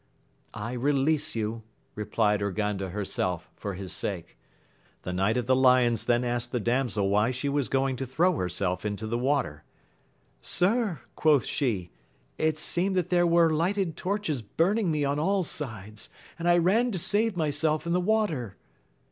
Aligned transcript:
I 0.55 0.71
release 0.71 1.35
you, 1.35 1.61
re 1.93 2.05
plied 2.05 2.39
Urganda 2.41 2.89
herself, 2.89 3.51
for 3.55 3.75
his 3.75 3.93
sake. 3.93 4.35
The 5.03 5.13
knight 5.13 5.37
of 5.37 5.45
the 5.45 5.55
lions 5.55 6.07
then 6.07 6.23
asked 6.23 6.51
the 6.51 6.59
damsel 6.59 7.07
why 7.07 7.29
she 7.29 7.47
was 7.47 7.69
going 7.69 7.97
to 7.97 8.07
throw 8.07 8.35
herself 8.37 8.83
into 8.83 9.05
the 9.05 9.19
water. 9.19 9.63
Sir, 10.41 11.01
quoth 11.15 11.45
she, 11.45 11.91
it 12.39 12.57
seemed 12.57 12.95
that 12.95 13.09
there 13.09 13.27
were 13.27 13.51
lighted 13.51 13.95
torches 13.95 14.41
burning 14.41 14.89
me 14.89 15.05
on 15.05 15.19
all 15.19 15.43
sides, 15.43 16.09
and 16.39 16.49
I 16.49 16.57
ran 16.57 16.91
to 16.93 16.97
save 16.97 17.37
myself 17.37 17.85
in 17.85 17.93
the 17.93 18.01
water. 18.01 18.57